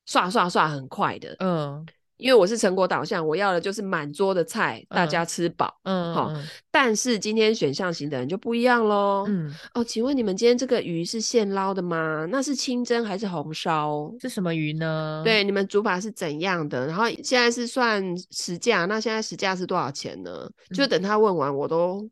[0.07, 1.37] 刷刷刷很快的。
[1.39, 1.87] 嗯。
[2.23, 5.75] 因为我是成果导向，我要的就是满桌的菜，大家吃饱。
[5.83, 6.33] 嗯，好。
[6.71, 9.25] 但是今天选项型的人就不一样喽。
[9.27, 12.27] 嗯，哦，请问你们今天这个鱼是现捞的吗？
[12.31, 14.09] 那是清蒸还是红烧？
[14.21, 15.23] 是什么鱼呢？
[15.25, 16.87] 对，你们煮法是怎样的？
[16.87, 20.31] 然后现在是算实价，那现在实价是多少钱呢？
[20.71, 22.09] 嗯、就等他问完，我都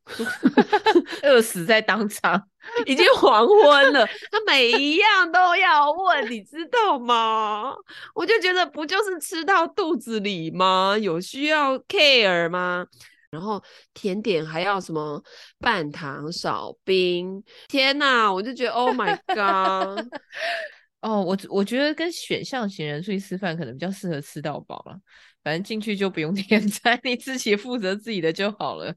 [1.23, 2.43] 饿死在当场。
[2.87, 7.75] 已经黄昏了，他每一样都要问，你知道吗？
[8.15, 10.97] 我就觉得不就是吃到肚子里吗？
[11.01, 12.87] 有需要 care 吗？
[13.31, 13.63] 然后
[13.95, 15.23] 甜点还要什么
[15.59, 17.43] 半糖少冰？
[17.69, 18.33] 天哪！
[18.33, 20.07] 我就觉得 Oh my God！
[21.01, 24.99] 哦，我我觉得跟选项型人出去吃饭可能比较适合吃到饱了，
[25.45, 28.93] 反正进去就不用点餐，你自己负责自己的就好了。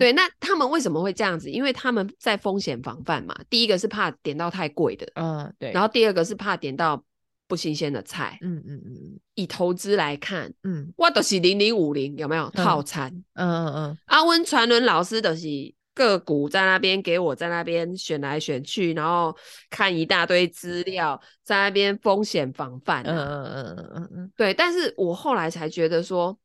[0.00, 1.50] 对，那他们为什么会这样子？
[1.50, 3.36] 因为他们在风险防范嘛。
[3.50, 5.70] 第一个是怕点到太贵的，嗯，对。
[5.72, 7.04] 然后第二个是怕点到
[7.46, 9.20] 不新鲜的菜，嗯嗯嗯。
[9.34, 13.12] 以投资来看，嗯，我都是零零五零，有没有套餐？
[13.34, 13.98] 嗯嗯嗯。
[14.06, 15.46] 阿温传伦老师的是
[15.94, 19.36] 个股在那边给我在那边选来选去，然后
[19.68, 23.12] 看一大堆资料，在那边风险防范、啊。
[23.12, 24.32] 嗯嗯嗯嗯嗯嗯。
[24.34, 26.38] 对，但是我后来才觉得说，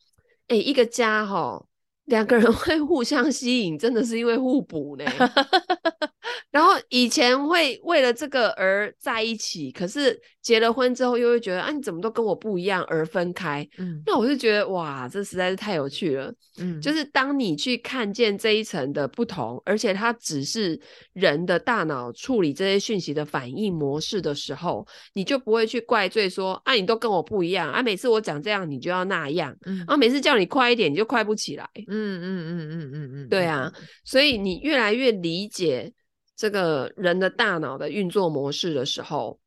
[0.49, 1.65] 哎、欸，一个家哈。
[2.05, 5.05] 两个人会互相吸引，真的是因为互补呢。
[6.55, 13.67] 然后以前会为了这个而在一起，可是结了婚之后又会觉得啊，你怎么都跟我不一样而分开。
[13.77, 16.33] 嗯，那我就觉得哇，这实在是太有趣了。
[16.57, 20.79] 嗯，就是当你去看见这一层的不同，而且它只是
[21.11, 31.69] 人的大脑处理这些讯息的反应模式的时候，你就不会去怪罪说啊，你都跟我不一样啊，每次我讲这样你就要那样，嗯，啊，每次叫你快一点你就快不起来。
[31.89, 33.69] 嗯嗯嗯嗯嗯嗯，对啊，
[34.05, 35.91] 所以你越来越理解。
[36.36, 39.39] 这个人的大脑的运作模式的时候，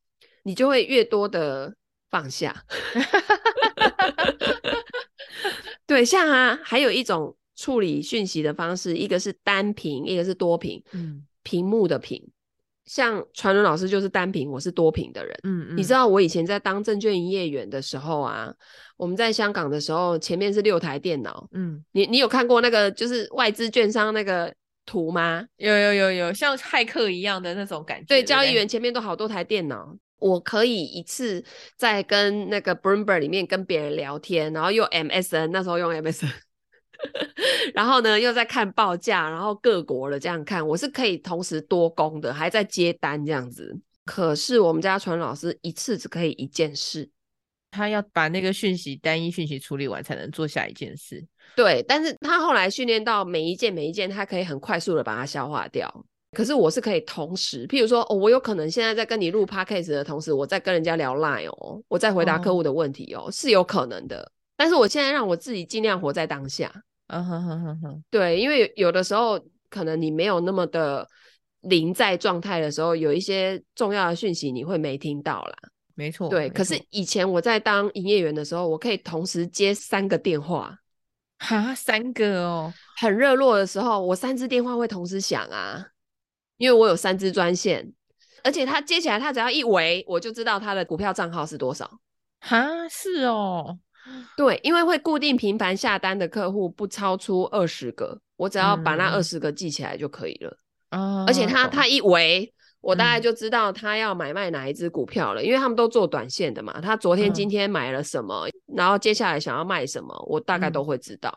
[0.42, 1.74] 你就会越多的
[2.10, 2.64] 放下。
[5.86, 10.82] 对，像啊，还有一种处理讯息的方式，一个是单屏，一个是多屏。
[10.92, 12.26] 嗯，屏幕的屏，
[12.86, 15.38] 像传伦老师就是单屏，我是多屏的人。
[15.42, 18.52] 嗯嗯，你知道我以前在当证券营业员的时候啊，
[18.96, 21.46] 我们在香港的时候，前面是六台电脑。
[21.52, 24.54] 嗯，你你有看过那个就是外资券商那个？
[24.88, 25.44] 图吗？
[25.58, 28.06] 有有有有，像骇客一样的那种感觉。
[28.06, 31.44] 对，交易员前面都好多台电脑，我可以一次
[31.76, 36.32] 在跟那个 Bloomberg 里面跟别人聊天，然后用 MSN，那时候用 MSN，
[37.74, 43.78] 然后呢又在看报价，然后各国的这样看，我是可以同时多工的，还在接单这样子。
[44.06, 47.10] 可是我们家传老师一次只可以一件事。
[47.70, 51.22] 他要把那个讯息单一讯息处理完，才能做下一件事。
[51.56, 55.92] 对，但是他后来训练到每一件每一件，他可以很快速的把它消化掉。
[56.32, 64.30] 可是我是可以同时，譬如说，哦，我有可能现在在跟你录 podcast 的同时，我在跟人家聊 line 哦，我在回答客户的问题哦，哦，是有可能的。
[64.56, 66.70] 但是我现在让我自己尽量活在当下。
[67.06, 71.08] 嗯哼哼哼哼，对，因为有的时候可能你没有那么的
[71.62, 75.54] 临在状态的时候，有一些重要的讯息你会没听到啦。
[75.94, 76.50] 没错，对。
[76.50, 80.76] 可是以前我在当营业员的时候，我可以同时接三个电话，
[81.38, 85.86] 哈，三个哦，很热络的时候，我三支电话会同时响啊，
[86.56, 87.92] 因为我有三支专线，
[88.42, 91.88] 而且他接起来，他只要一围，我就知道他的股票账号是多少。
[92.40, 93.78] 哈，是哦，
[94.36, 100.58] 对，因为会固定频繁下单的客户不超出二十个，我只要把那二十个记起来就可以了。
[100.90, 102.52] 嗯，而且他他一喂。
[102.80, 106.80] 我大概就知道他要买卖哪一只股票了，嗯，因为他们都做短线的嘛。
[106.80, 111.36] 他昨天、今天买了什么，嗯，然后接下来想要卖什么，我大概都会知道。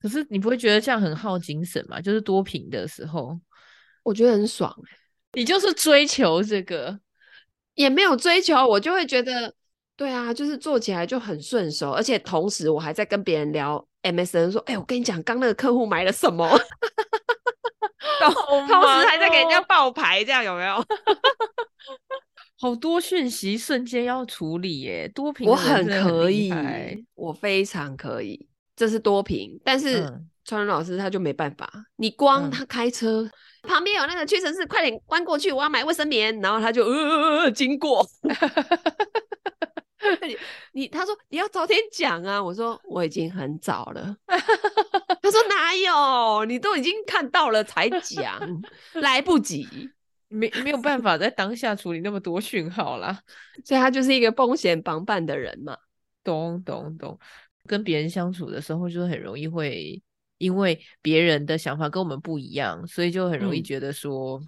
[0.00, 1.98] 可是你不会觉得这样很耗精神吗？
[2.00, 3.38] 就是多屏的时候，
[4.02, 4.98] 我觉得很爽欸。
[5.32, 7.00] 你就是追求这个，
[7.74, 9.52] 也没有追求，我就会觉得，
[9.96, 16.46] 对啊，就是做起来就很顺手，而且同时我还在跟别人聊 MSN，说，哎，我跟你讲，刚那个客户买了什么。
[18.48, 20.76] 同时还在给人家爆牌，这样有没有？
[22.60, 26.50] 好多讯息瞬间要处理耶，多屏我很可以，
[27.14, 29.60] 我非常可以，这是多屏。
[29.64, 30.02] 但是
[30.44, 33.30] 川伦老师他就没办法，你光他开车、嗯、
[33.68, 38.06] 旁边有那个屈臣氏，快点关过去，我要买卫生棉，然后他就呃经过。
[40.22, 40.36] 你
[40.72, 44.16] 你他说你要早点讲啊，我说我已经很早了。
[45.24, 48.38] 他说哪有，你都已经看到了才讲，
[48.92, 49.66] 来不及，
[50.28, 53.18] 没没有办法在当下处理那么多讯号啦，
[53.64, 55.74] 所以他就是一个风险防范的人嘛。
[56.22, 57.18] 懂懂懂，
[57.66, 60.02] 跟别人相处的时候，就很容易会
[60.36, 64.38] 因为别人的想法跟我们不一样，所以就很容易觉得说。
[64.38, 64.46] 嗯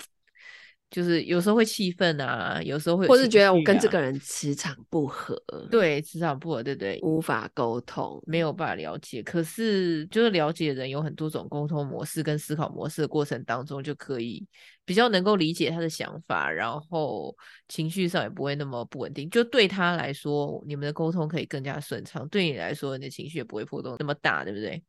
[0.89, 5.37] 就是有时候会气愤啊，有时候会、啊，或是觉得我跟这个人磁场不合，
[5.71, 9.23] 对，磁场不合，对对，无法沟通，没有办法了解。
[9.23, 14.47] 可是就是了解人有很多种沟通模式跟思考模式的过程当中，就可以
[14.85, 17.37] 比较能够理解他的想法，然后
[17.69, 19.29] 情绪上也不会那么不稳定。
[19.29, 24.83] 就对他来说，你们的沟通可以更加顺畅；对你来说，你的情绪也不会波动那么大，对不对？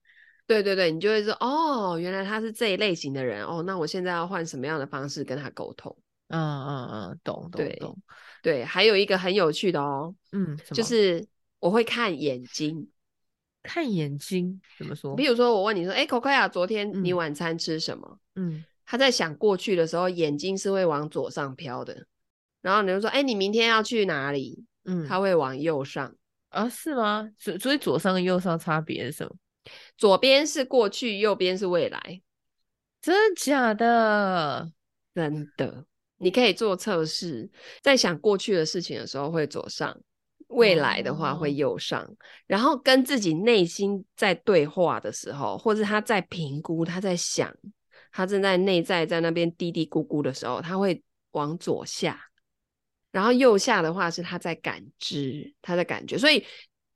[0.47, 5.95] 对对对，你就会说哦，原来他是这一类型的人哦，那我现在要换什么样的方式跟他沟通？
[6.29, 7.97] 嗯嗯嗯，懂懂懂。
[8.41, 11.25] 对，还有一个很有趣的哦，嗯，就是
[11.59, 12.89] 我会看眼睛，
[13.61, 15.15] 看眼睛怎么说？
[15.15, 18.19] 比如说我问你说，哎，Cocoa，昨天你晚餐吃什么？
[18.35, 22.05] 嗯，他在想过去的时候，眼睛是会往左上飘的，
[22.61, 24.63] 然后你就说，哎，你明天要去哪里？
[24.85, 26.15] 嗯，他会往右上
[26.49, 26.69] 啊？
[26.69, 27.29] 是吗？
[27.37, 29.35] 所所以左上跟右上差别是什么？
[29.97, 32.21] 左边是过去，右边是未来，
[33.01, 34.71] 真的假的？
[35.13, 35.85] 真的，
[36.17, 37.49] 你可以做测试，
[37.81, 39.99] 在想过去的事情的时候会左上，
[40.49, 42.15] 未来的话会右上，哦、
[42.45, 47.51] 然后跟自己内心在对话的时候，或者他在评估，他在想，
[48.11, 51.01] 他正在内在在那边嘀嘀咕咕的时候，他会
[51.31, 52.19] 往左下，
[53.11, 56.45] 然后右下的话是他在感知，他在感觉，所以。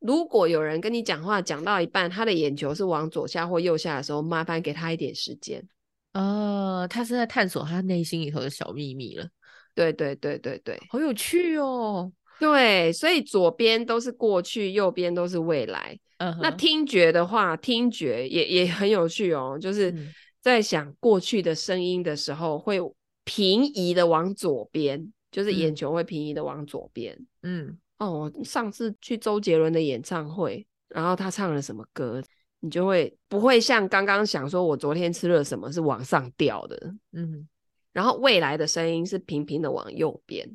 [0.02, 5.66] 如果有人跟你讲话讲到一半，他的眼球是往左下或右下的时候，麻烦给他一点时间。
[6.14, 9.28] 呃，他是在探索他内心里头的小秘密了。
[9.74, 12.12] 对对对对对，好有趣哦。
[12.40, 15.98] 对，所以左边都是过去，右边都是未来。
[16.18, 16.40] Uh huh.
[16.42, 19.96] 那听觉的话，听觉也也很有趣哦，就是
[20.42, 22.80] 在想过去的声音的时候，会
[23.24, 27.18] 平移的往左边，就是眼球会平移的往左边。
[27.44, 32.20] 嗯，哦，上次去周杰伦的演唱会，然后他唱了什么歌，
[32.60, 36.96] 你就会不会像刚刚想说，我昨天吃了什么是往上掉的？
[37.12, 37.48] 嗯。
[37.94, 40.50] 然后未来的声音是平平的往右边。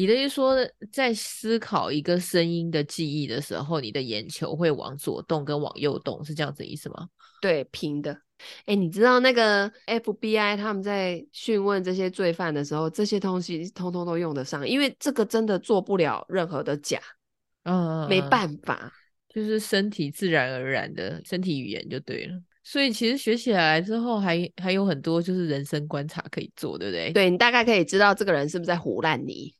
[0.00, 0.56] 你的意思说，
[0.90, 7.06] 在思考一个声音的记忆的时候，你的眼球会往左动跟往右动，是这样子的意思吗？
[7.42, 8.18] 对，平的。
[8.64, 16.98] 哎，你知道那个 FBI 他们在讯问这些罪犯的时候，这些东西通通都用得上，因为这个真的做不了任何的假。
[17.64, 18.90] 嗯，没办法，
[19.28, 22.40] 就是身体自然而然的身体语言就对了。
[22.62, 27.12] 所以其实学起来之后还，还还有很多就是人生观察可以做，对不对？
[27.12, 29.54] 对，你大概可以知道这个人是不是在唬烂你。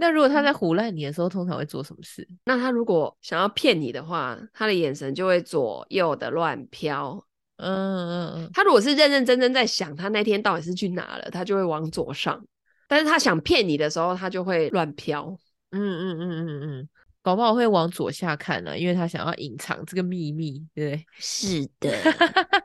[0.00, 2.26] 那如果他在唬烂你的时候，通常会做什么事？
[2.44, 7.20] 那他如果想要骗你的话，他的眼神就会左右的乱飘。
[7.56, 8.50] 嗯嗯嗯。
[8.54, 12.40] 他如果是认认真真在想他那天到底是去哪了，他就会往左上。
[12.86, 15.36] 但是他想骗你的时候，他就会乱飘。
[15.72, 16.88] 嗯嗯嗯嗯嗯。
[17.20, 21.06] 搞不好会往左下看呢，因为他想要隐藏这个秘密，对不对？
[21.18, 21.90] 是的，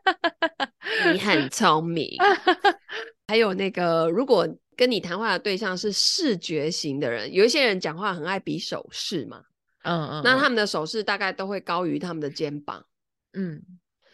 [1.11, 2.07] 你很聪明。
[3.27, 9.43] 还有那个，如果跟你谈话的对象是视觉型的人，有一些人讲话很爱比手势嘛，
[9.83, 12.85] 嗯嗯，那他们的手势大概都会高于他们的肩膀，
[13.33, 13.61] 嗯。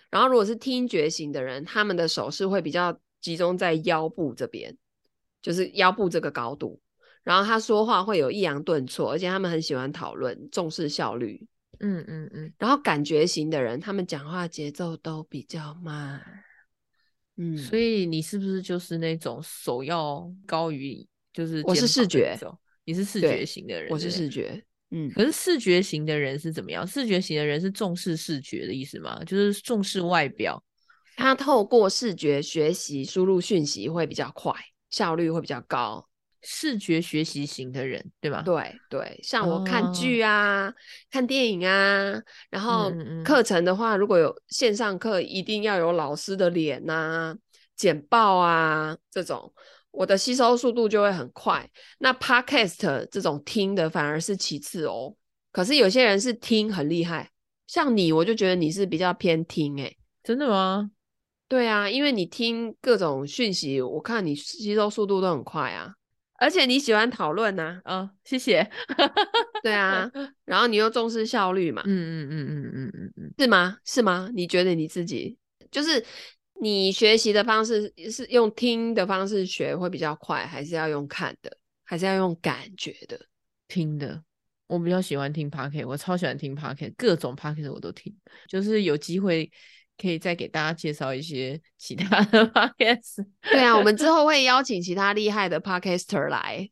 [0.09, 4.75] 然后如果是听觉型的人，他们的手势会比较集中在腰部这边，
[5.41, 6.81] 就是腰部这个高度。
[7.23, 11.45] 然后他说话会有抑扬顿挫，而且他们很喜欢讨论，重视效率。
[11.79, 12.51] 嗯嗯嗯。
[12.57, 16.19] 然后感觉型的人，他们讲话节奏都比较慢。
[17.41, 21.63] 嗯，所以你是不是就是那种首要高于就是？
[21.65, 22.37] 我是视觉，
[22.83, 23.89] 你是视觉型的人。
[23.89, 24.61] 我是视觉。
[24.91, 25.09] 嗯。
[25.11, 26.85] 可是视觉型的人是怎么样？
[26.85, 29.23] 视觉型的人是重视视觉的意思吗？
[29.23, 30.61] 就是重视外表。
[31.15, 34.53] 他透过视觉学习输入讯息会比较快，
[34.89, 36.08] 效率会比较高。
[36.41, 38.41] 视觉学习型的人，对吧？
[38.43, 40.73] 对对，像我看剧啊、哦、
[41.11, 42.91] 看电影啊，然后
[43.23, 47.35] 课程的话，嗯嗯如果有线上课，一定要有老师的脸呐、啊、
[47.75, 49.53] 简报啊这种，
[49.91, 51.69] 我的吸收速度就会很快。
[51.97, 55.15] 那 Podcast 这种听的反而是其次哦。
[55.51, 57.31] 可是有些人是听很厉害，
[57.67, 59.97] 像你，我就觉得你是比较偏听诶。
[60.23, 60.91] 真的吗？
[61.47, 65.95] 对啊，因为你听各种讯息，我看你吸收速度都很快啊。
[66.39, 68.69] 而且你喜欢讨论呐，嗯，谢谢。
[69.61, 70.09] 对啊，
[70.45, 73.77] 然后你又重视效率嘛，嗯嗯嗯嗯嗯嗯嗯，是吗？
[73.85, 74.29] 是吗？
[74.33, 75.37] 你觉得你自己
[75.69, 76.03] 就是
[76.61, 83.19] 你学习的方式是用听的方式学会比较快，还是要用看的，还是要用感觉的？
[83.67, 84.23] 听的，
[84.67, 87.47] 我比较喜欢听 p o c k e t 我超喜欢听 p o c k e t 各种 p
[87.47, 88.15] o c k e t 我都听，
[88.47, 89.51] 就是有机会。
[89.99, 93.25] 可以再给大家介绍一些其他的 podcast。
[93.41, 96.69] 对啊，我们之后会邀请其他厉害的 podcaster 来，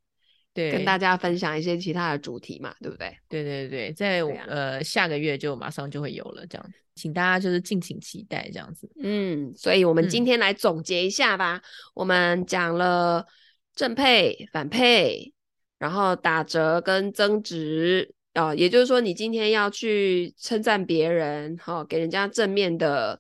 [0.54, 3.18] 对，跟大家分享一些其他的主题嘛，对不对？
[3.28, 8.90] 对对对，在、啊、呃下个月就马上就会有了，这样子，请大家就是敬请期待这样子。
[9.04, 11.58] 嗯，所以我们今天来总结一下吧。
[11.58, 11.62] 嗯、
[11.96, 13.26] 我们讲了
[13.76, 15.34] 正配、反配，
[15.78, 18.16] 然后打折跟增值。
[18.38, 23.20] 哦，也就是说，你今天要去称赞别人，好、哦，给人家正面的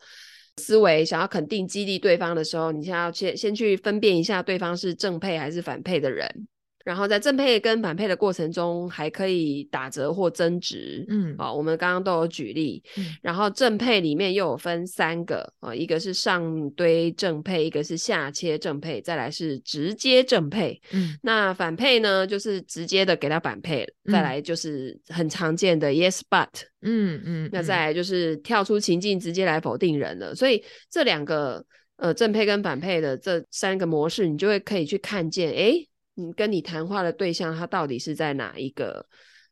[0.58, 6.48] 思维，想要肯定激励对方的时候，你先要先先去分辨一下对方是正配还是反配的人。
[6.88, 11.06] 然后在正配跟反配的过程中，还可以打折或增值。
[11.10, 12.82] 嗯，好、哦，我们刚刚都有举例。
[12.96, 20.82] 嗯、然后正配里面又有分三个啊、哦，一个是上堆正配，一个是下切正配，再来是直接正配。
[20.94, 26.48] 嗯，那反配呢，就是直接的给他反配，嗯、再来就是很常见的 yes but。
[26.84, 30.34] 嗯嗯，嗯那再来就是跳出情境直接来否定人了。
[30.34, 31.62] 所以这两个
[31.98, 35.86] 呃正配跟反配的这三个模式，你就会可以去看见，哎。
[36.18, 39.06] 你跟你谈话的对象，他到底是在哪一个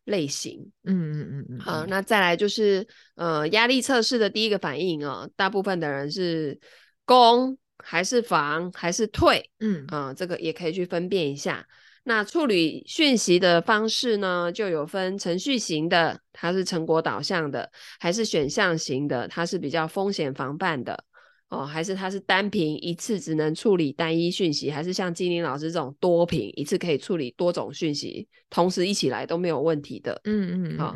[0.05, 0.59] 类型？
[0.83, 1.59] 嗯嗯嗯嗯。
[1.59, 6.59] 好，那再来就是呃压力测试的第一个反应啊、哦，大部分的人是
[7.05, 9.47] 攻还是防还是退？
[9.59, 11.65] 嗯啊、呃，这个也可以去分辨一下。
[12.07, 21.03] 那处理讯息的方式呢，就有分程序型的，它是成果导向的，还是选项型的，它是比较风险防范的。
[21.49, 30.19] 哦，还是它是单屏一次只能处理单一讯息，还是像金玲老师这种多屏一次可以处理多种讯息，同时一起来都没有问题的？
[30.23, 30.95] 嗯嗯，好，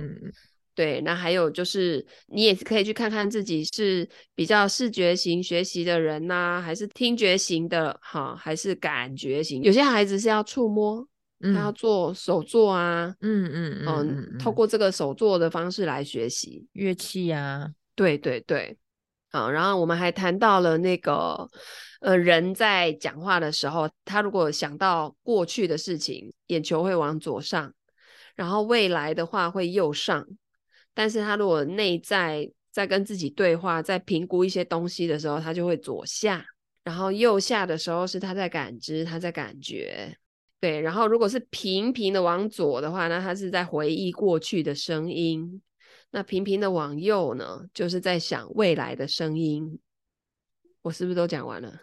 [0.74, 9.62] 对，那还有就是，你也可以去看看自己是比较视觉型学习的人呐、啊，还是听觉型的，哈，还是感觉型。
[9.62, 11.08] 有些孩子是要触摸，
[11.42, 16.66] 他要做手作啊，嗯嗯嗯，嗯，透过这个手作的方式来学习。
[16.74, 18.78] 乐器啊，对对对，
[19.32, 21.48] 啊，然后我们还谈到了那个，
[22.02, 27.74] 呃，人在讲话的时候，他如果想到过去的事情，眼球会往左上，
[28.36, 30.26] 然后未来的话会右上。
[30.96, 36.46] 但是他如果内在在跟自己对话，在评估一些东西的时候，他就会左下，
[36.84, 40.14] 然后右下的时候是他在感知，他在感觉，
[40.60, 40.82] 对。
[40.82, 45.62] 然后如果是平平的往左的话，那他是在回忆过去的声音；
[46.12, 49.80] 那平平的往右呢，就是在想未来的声音。
[50.82, 51.74] 我是不是都讲完了？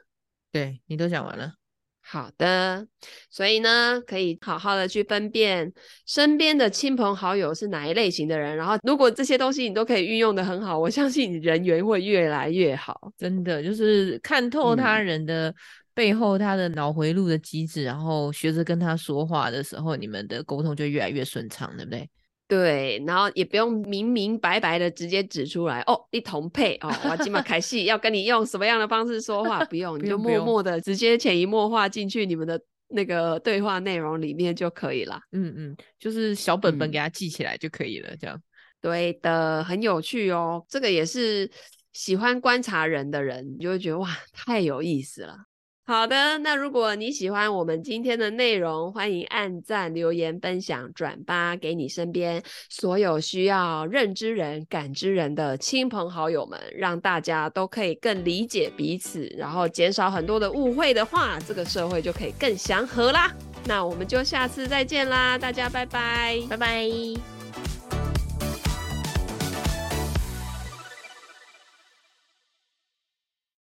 [0.51, 1.55] 对，你都讲完了。
[2.01, 2.87] 好的，
[3.29, 5.73] 所以呢，可以好好的去分辨
[6.07, 13.13] 身边的亲朋好友是哪一类型的人，然后如果这些东西你都可以运用的很好，我相信你人缘会越来越好。
[13.19, 15.53] 真的，就是看透他人的
[15.95, 22.09] 背后，他的脑回路的机制，嗯、然后学着跟他说话的时候，你们的沟通就越来越顺畅，对不对？
[22.49, 35.21] 对，然后也不用明明白白的直接指出来哦，一同配哦，我今晚开戏要跟你用什么样的方式说话，不用，你就默默的直接潜移默化进去你们的那个对话内容里面就可以了。
[35.33, 38.41] 嗯嗯，就是小本本给他记起来就可以了，嗯、这样。
[38.81, 41.51] 对的，很有趣哦，这个也是
[41.93, 45.37] 喜欢观察人的人，你就会觉得哇，太有意思了。
[45.89, 63.33] 好的，那如果你喜欢我们今天的内容，欢迎按赞、留言、分享、转发给你身边所有需要认知人、感知人的亲朋好友们，让大家都可以更理解彼此，然后减少很多的误会的话，这个社会就可以更祥和啦。
[63.65, 67.36] 那我们就下次再见啦，大家拜拜，拜拜。